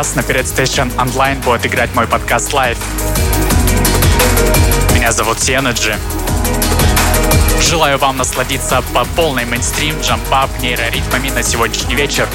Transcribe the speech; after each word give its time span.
Час 0.00 0.14
на 0.14 0.20
Pirate 0.20 0.46
Station 0.46 0.90
Online 0.96 1.44
будет 1.44 1.66
играть 1.66 1.94
мой 1.94 2.06
подкаст 2.06 2.54
Live. 2.54 2.78
Меня 4.94 5.12
зовут 5.12 5.36
Energy. 5.36 5.94
Желаю 7.60 7.98
вам 7.98 8.16
насладиться 8.16 8.82
по 8.94 9.04
полной 9.04 9.44
мейнстрим, 9.44 10.00
джампап, 10.00 10.48
нейроритмами 10.62 11.28
на 11.28 11.42
сегодняшний 11.42 11.96
вечер. 11.96 12.26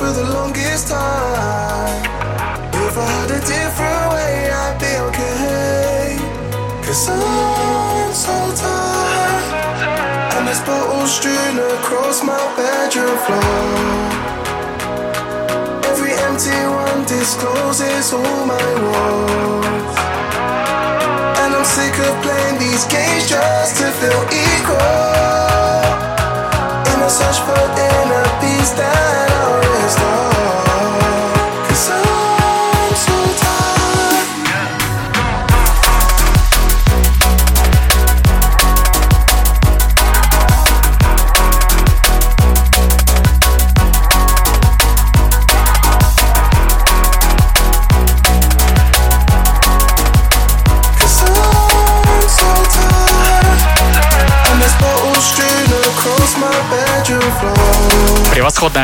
for 0.00 0.12
the 0.12 0.24
longest 0.32 0.88
time. 0.88 2.00
If 2.88 2.96
I 2.96 3.04
had 3.16 3.30
a 3.36 3.40
different 3.44 4.04
way, 4.16 4.48
I'd 4.48 4.76
be 4.80 4.92
okay. 5.08 6.16
Cause 6.80 7.04
I'm 7.12 8.12
so 8.16 8.32
tired. 8.56 9.44
And 10.40 10.48
this 10.48 10.60
bottle 10.64 11.04
strewn 11.04 11.56
across 11.76 12.24
my 12.24 12.40
bedroom 12.56 13.12
floor. 13.28 13.92
Every 15.92 16.16
empty 16.28 16.60
one 16.80 17.04
discloses 17.04 18.14
all 18.16 18.40
my 18.48 18.68
wounds. 18.88 19.96
And 21.44 21.50
I'm 21.52 21.66
sick 21.76 21.92
of 22.08 22.14
playing 22.24 22.56
these 22.56 22.88
games 22.88 23.28
just 23.28 23.76
to 23.84 23.86
feel 24.00 24.22
equal. 24.48 24.96
In 26.88 26.98
a 27.04 27.10
search 27.18 27.38
for 27.44 27.64
inner 27.84 28.24
peace 28.40 28.72
that 28.80 29.09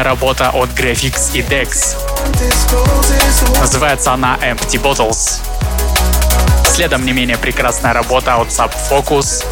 работа 0.06 0.50
от 0.50 0.70
Graphics 0.70 1.32
и 1.34 1.40
Dex. 1.40 1.96
Называется 3.58 4.12
она 4.12 4.38
Empty 4.40 4.80
Bottles. 4.80 5.40
Следом 6.64 7.04
не 7.04 7.12
менее 7.12 7.36
прекрасная 7.36 7.92
работа 7.92 8.36
от 8.36 8.48
Subfocus. 8.48 9.44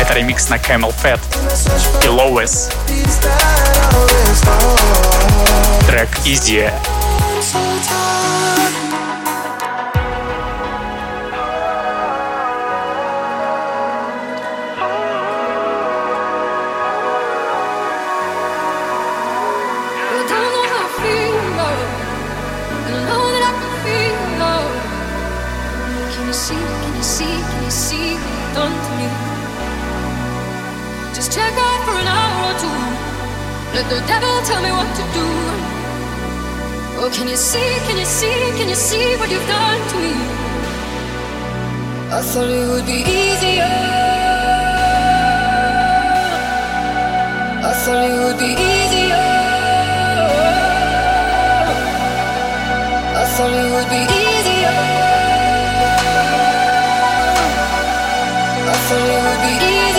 Это 0.00 0.12
Это 0.12 0.14
ремикс 0.14 0.48
на 0.48 0.56
Camel 0.56 0.92
Fat 1.00 1.20
и 2.02 2.08
Lois. 2.08 2.72
Трек 5.86 6.08
Easy. 6.24 6.68
Can 37.12 37.28
you 37.28 37.36
see, 37.36 37.70
can 37.86 37.98
you 37.98 38.04
see, 38.04 38.38
can 38.56 38.68
you 38.68 38.74
see 38.74 39.16
what 39.16 39.30
you've 39.30 39.46
done 39.46 39.80
to 39.90 39.96
me? 40.02 40.14
I 42.10 42.20
thought 42.22 42.48
it 42.48 42.66
would 42.70 42.86
be 42.86 43.00
easier. 43.20 43.74
I 47.68 47.72
thought 47.82 48.04
it 48.10 48.18
would 48.24 48.38
be 48.38 48.50
easier. 48.70 49.26
I 53.20 53.24
thought 53.34 53.52
it 53.62 53.68
would 53.74 53.88
be 53.94 54.02
easier. 54.24 54.78
I 58.72 58.76
thought 58.86 59.08
it 59.14 59.20
would 59.26 59.40
be 59.46 59.91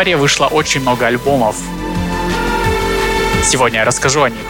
январе 0.00 0.16
вышло 0.16 0.46
очень 0.46 0.80
много 0.80 1.06
альбомов. 1.06 1.56
Сегодня 3.44 3.80
я 3.80 3.84
расскажу 3.84 4.22
о 4.22 4.30
них. 4.30 4.46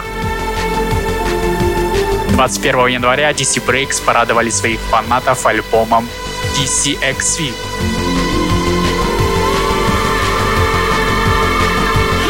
21 2.29 2.87
января 2.87 3.31
DC 3.31 3.61
Breaks 3.65 4.01
порадовали 4.01 4.49
своих 4.49 4.79
фанатов 4.79 5.45
альбомом 5.45 6.07
DCXV, 6.55 7.53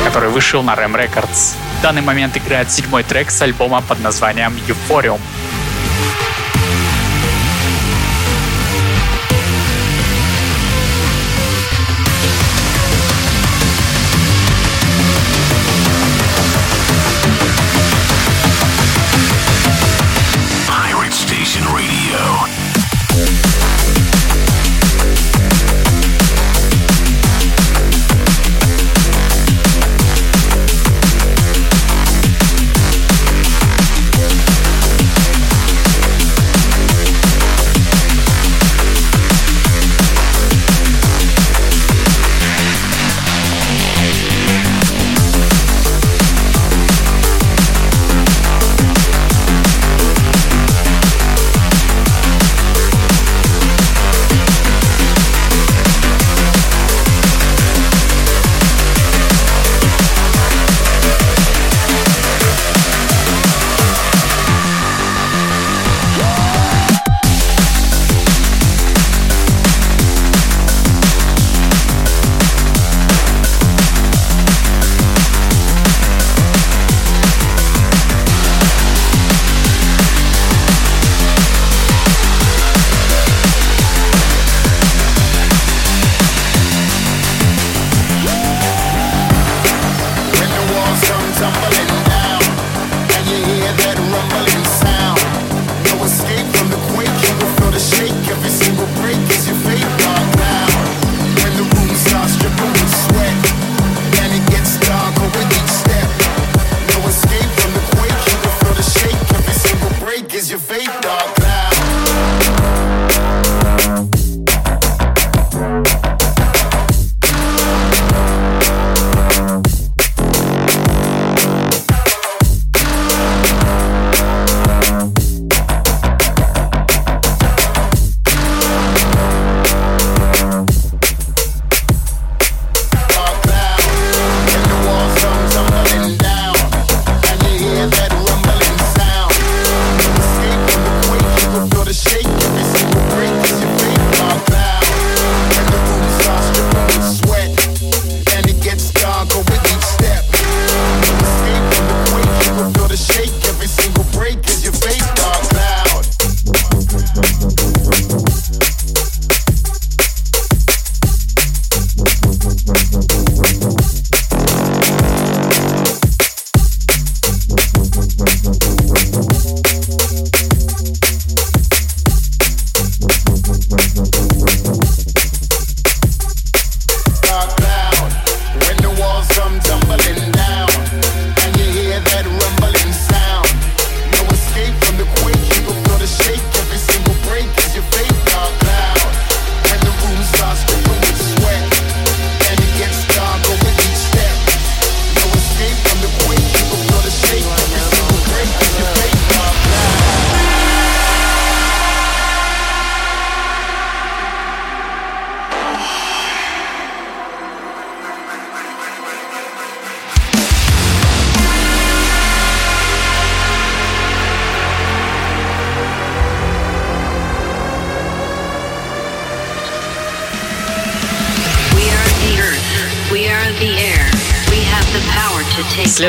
который 0.03 0.29
вышел 0.29 0.63
на 0.63 0.73
Ram 0.73 0.95
Records. 0.95 1.53
В 1.77 1.81
данный 1.83 2.01
момент 2.01 2.35
играет 2.37 2.71
седьмой 2.71 3.03
трек 3.03 3.29
с 3.29 3.39
альбома 3.43 3.83
под 3.87 3.99
названием 3.99 4.53
Euphorium. 4.67 5.19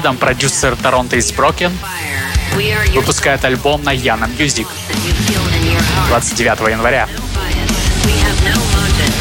Следом 0.03 0.17
продюсер 0.17 0.75
Торонто 0.75 1.15
из 1.15 1.31
Broken 1.31 1.71
выпускает 2.93 3.45
альбом 3.45 3.85
на 3.85 3.93
Яна 3.93 4.25
Music 4.37 4.67
29 6.09 6.71
января. 6.71 7.09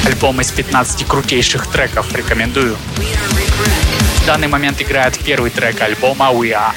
Альбом 0.08 0.42
из 0.42 0.52
15 0.52 1.06
крутейших 1.06 1.68
треков 1.68 2.12
рекомендую. 2.16 2.76
В 4.24 4.26
данный 4.26 4.48
момент 4.48 4.82
играет 4.82 5.20
первый 5.20 5.52
трек 5.52 5.80
альбома 5.84 6.32
We 6.32 6.50
Are. 6.50 6.74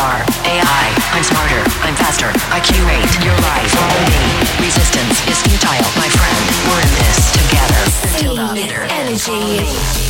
AI, 0.00 0.96
I'm 1.12 1.22
smarter, 1.22 1.60
I'm 1.82 1.94
faster, 1.94 2.32
I 2.50 2.60
curate 2.60 3.04
your 3.22 3.36
life. 3.44 3.70
Follow 3.70 4.00
me. 4.08 4.64
Resistance 4.64 5.28
is 5.28 5.42
futile, 5.42 5.84
my 6.00 6.08
friend. 6.08 6.40
We're 6.70 6.80
in 6.80 6.92
this 6.96 7.30
together. 7.32 7.82
Until 8.16 8.34
the 8.54 8.90
energy. 8.90 10.09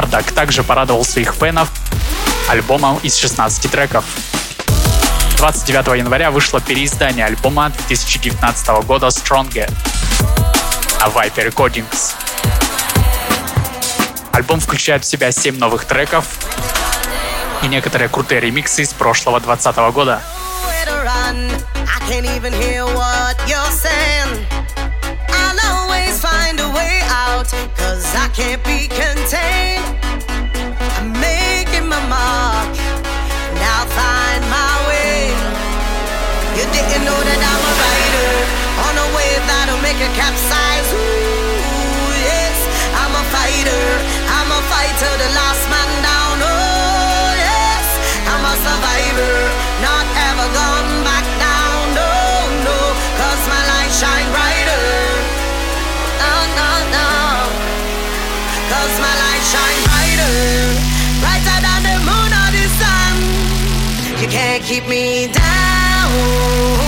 Мардак 0.00 0.32
также 0.32 0.62
порадовал 0.62 1.04
своих 1.04 1.34
фенов 1.34 1.68
альбомом 2.48 2.98
из 3.02 3.16
16 3.16 3.70
треков. 3.70 4.02
29 5.36 5.98
января 5.98 6.30
вышло 6.30 6.58
переиздание 6.58 7.26
альбома 7.26 7.68
2019 7.68 8.68
года 8.86 9.08
Stronger 9.08 9.70
на 11.00 11.04
Viper 11.04 11.52
Recordings. 11.52 12.14
Альбом 14.32 14.60
включает 14.60 15.04
в 15.04 15.06
себя 15.06 15.32
7 15.32 15.58
новых 15.58 15.84
треков 15.84 16.24
и 17.62 17.68
некоторые 17.68 18.08
крутые 18.08 18.40
ремиксы 18.40 18.80
из 18.80 18.94
прошлого 18.94 19.38
2020 19.38 19.92
года. 19.92 20.22
Find 26.20 26.60
a 26.60 26.68
way 26.68 27.00
out, 27.08 27.48
cause 27.80 28.04
I 28.12 28.28
can't 28.36 28.60
be 28.60 28.84
contained. 28.92 29.88
I'm 31.00 31.16
making 31.16 31.88
my 31.88 31.96
mark, 32.12 32.76
now 33.56 33.88
find 33.88 34.42
my 34.52 34.72
way. 34.84 35.32
You 36.60 36.68
didn't 36.76 37.08
know 37.08 37.16
that 37.16 37.40
I'm 37.40 37.62
a 37.64 37.74
rider 37.80 38.32
on 38.84 38.94
a 39.00 39.08
wave 39.16 39.44
that'll 39.48 39.80
make 39.80 39.96
a 39.96 40.10
capsize. 40.12 40.88
Ooh, 40.92 42.12
yes, 42.20 42.56
I'm 43.00 43.16
a 43.16 43.24
fighter, 43.32 43.84
I'm 44.36 44.50
a 44.52 44.60
fighter, 44.68 45.12
the 45.24 45.30
last 45.32 45.64
man 45.72 45.90
down. 46.04 46.36
Oh, 46.36 47.32
yes, 47.32 47.86
I'm 48.28 48.44
a 48.44 48.54
survivor, 48.60 49.36
not 49.80 50.04
ever 50.28 50.46
gone 50.52 50.99
keep 64.70 64.86
me 64.86 65.26
down, 65.26 66.79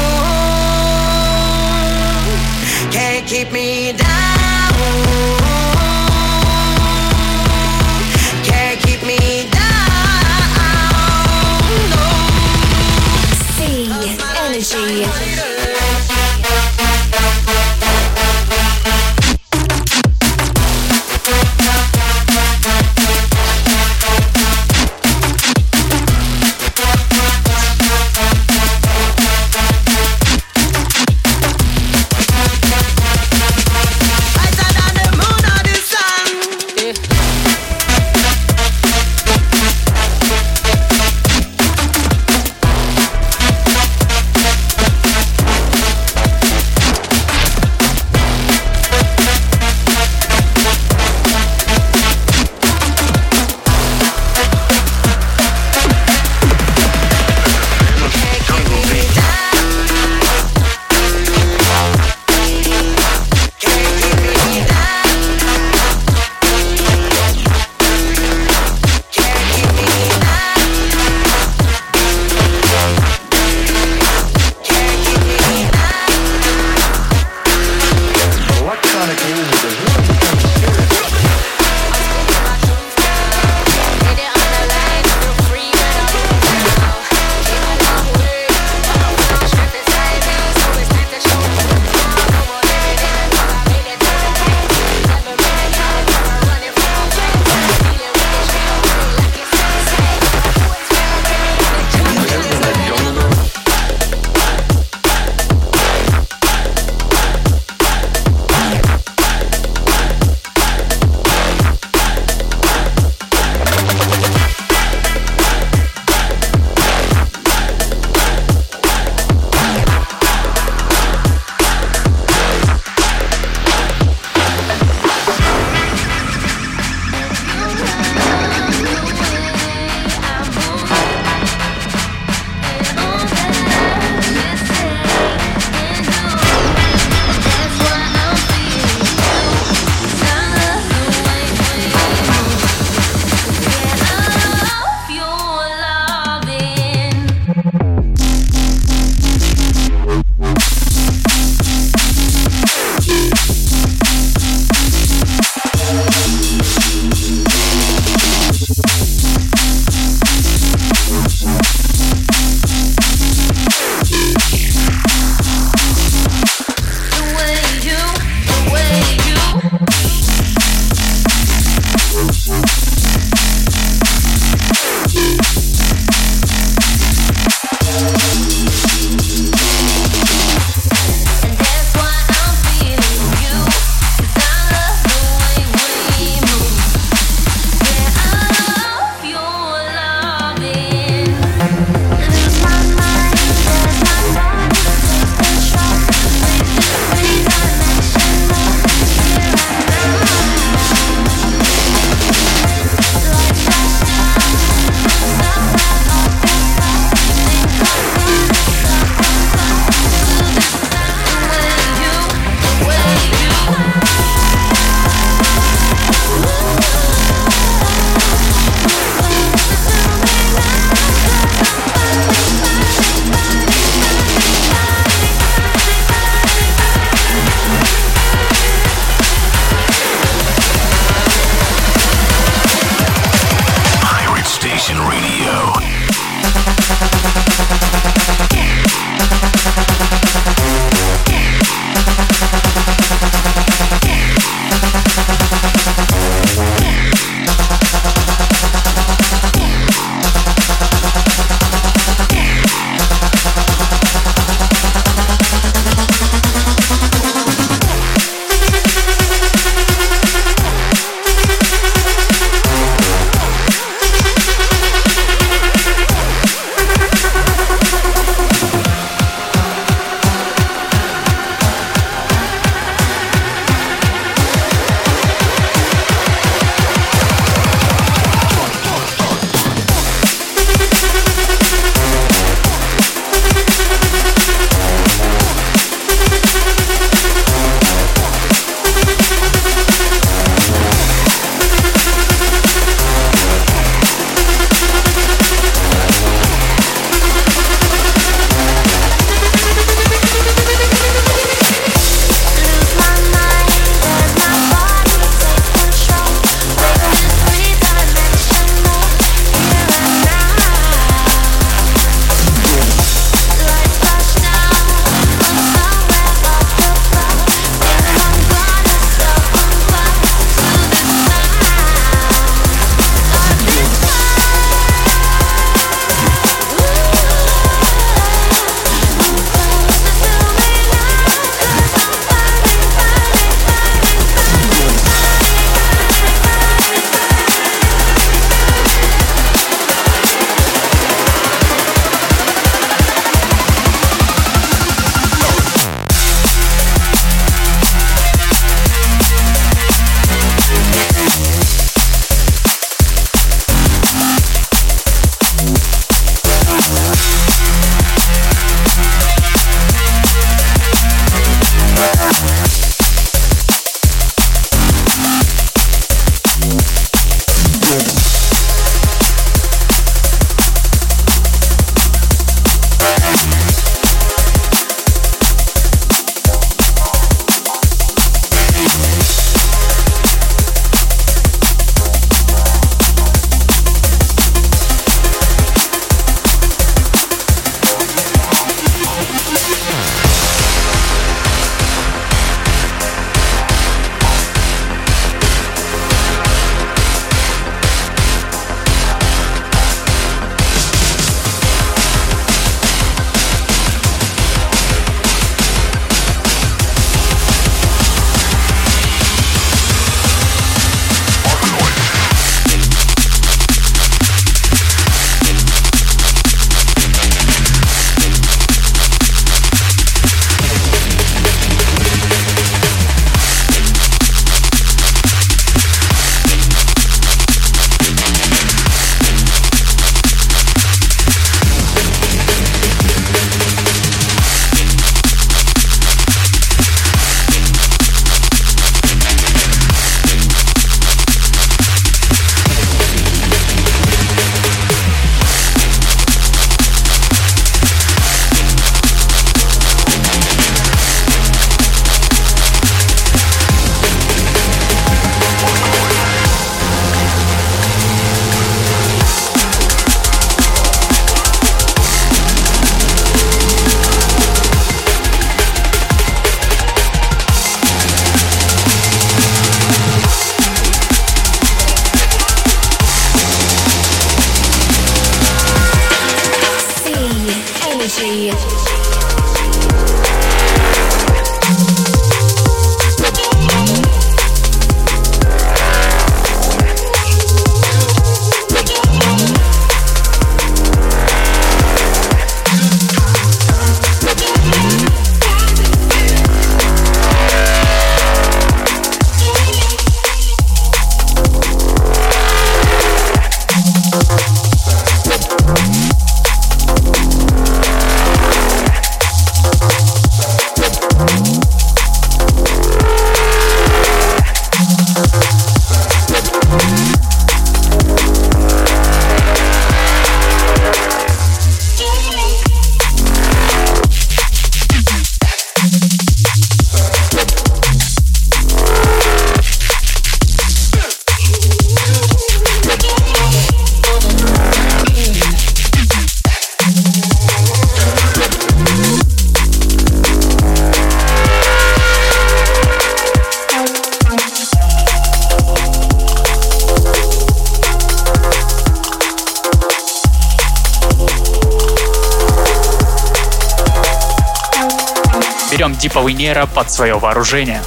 нейро 556.29 556.66
под 556.66 556.91
свое 556.91 557.18
вооружение. 557.18 557.83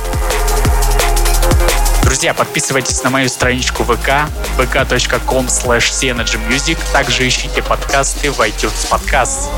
Друзья, 2.04 2.34
подписывайтесь 2.34 3.02
на 3.04 3.10
мою 3.10 3.30
страничку 3.30 3.84
ВК, 3.84 4.30
vk.com 4.58 5.48
slash 5.48 5.92
Также 6.94 7.28
ищите 7.28 7.64
подкасты 7.64 8.32
в 8.32 8.40
iTunes 8.40 8.90
Podcasts. 8.90 9.50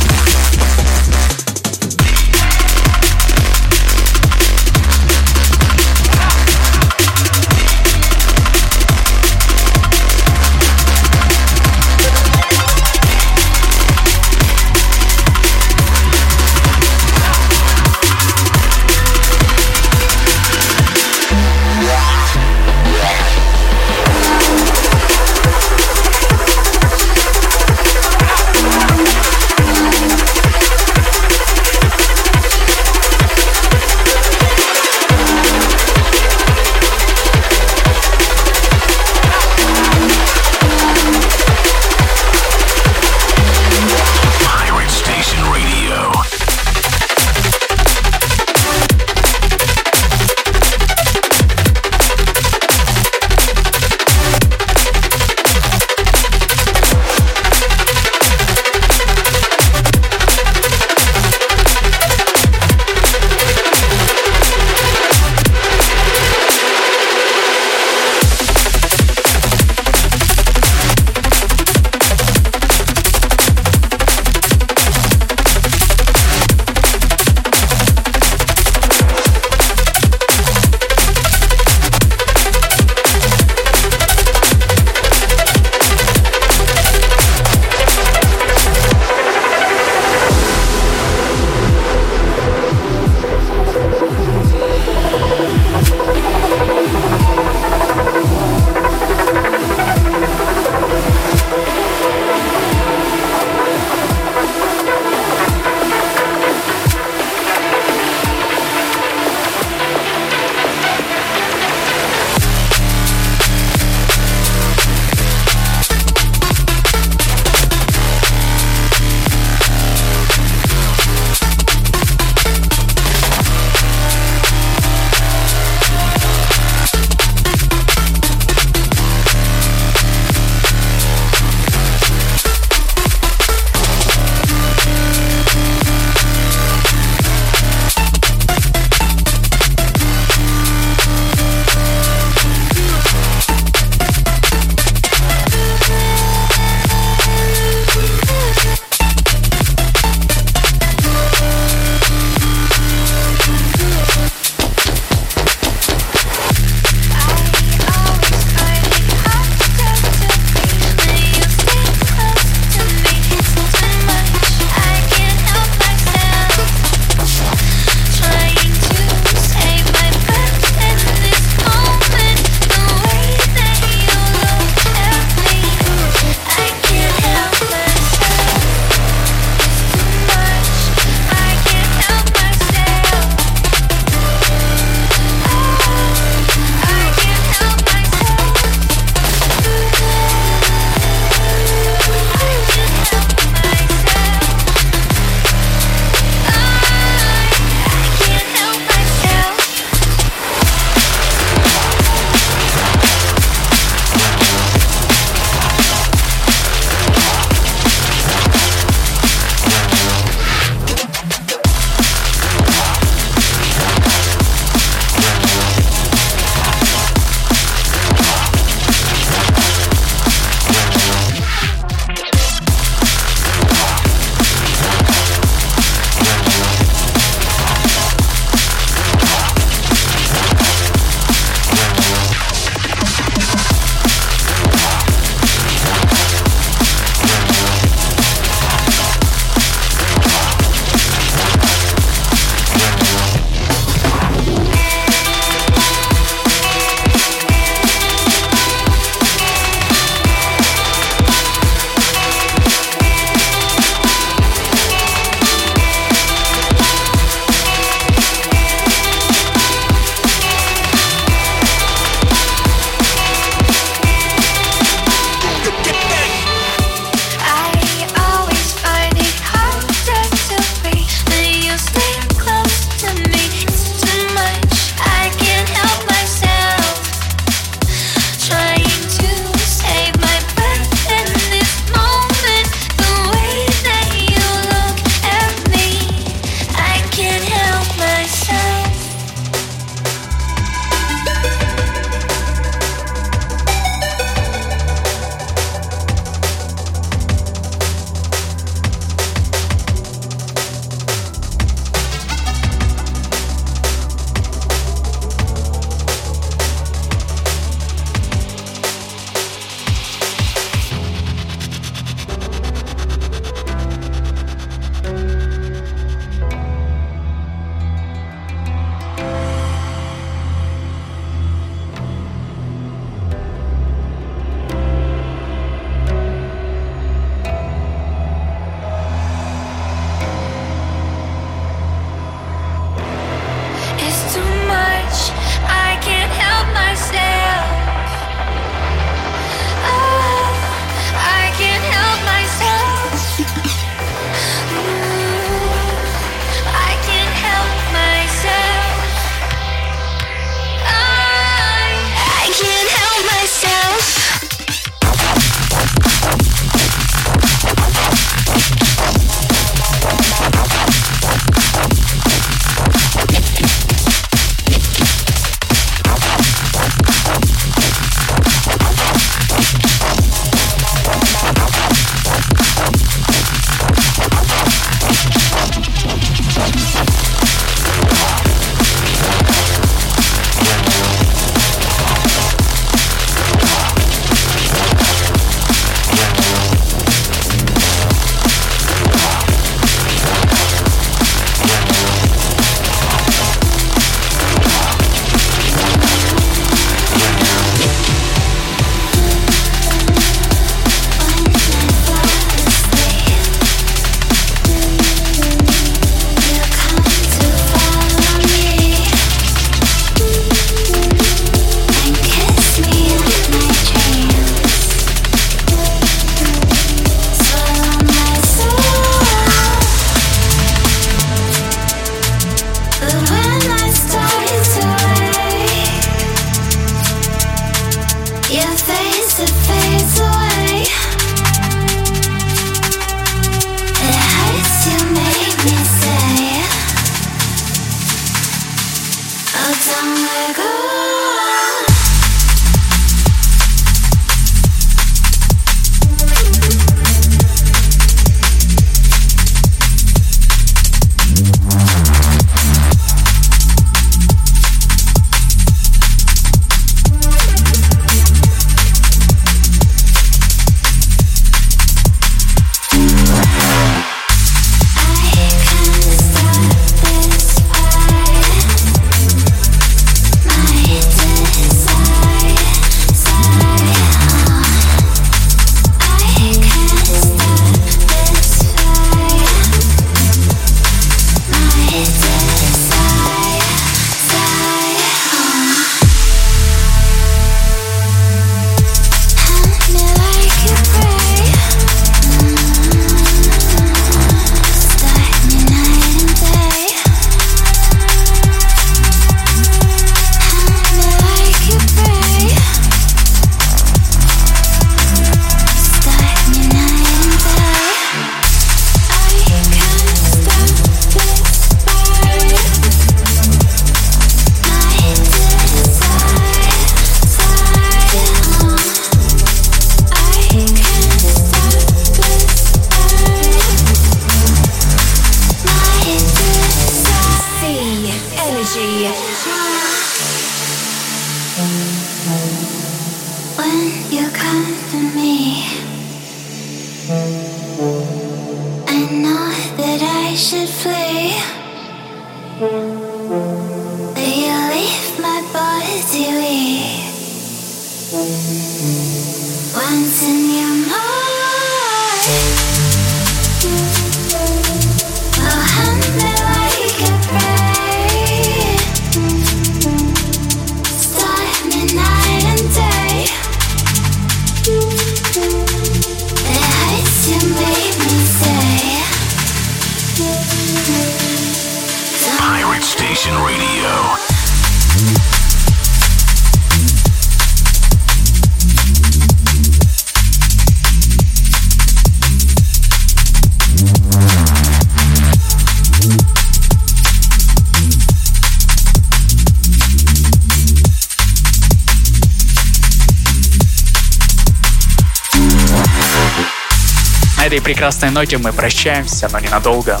Прекрасной 597.60 598.10
ноте 598.10 598.38
мы 598.38 598.52
прощаемся, 598.52 599.28
но 599.32 599.38
ненадолго. 599.38 600.00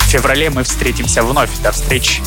В 0.00 0.04
феврале 0.10 0.50
мы 0.50 0.62
встретимся 0.62 1.22
вновь. 1.22 1.50
До 1.62 1.72
встречи. 1.72 2.20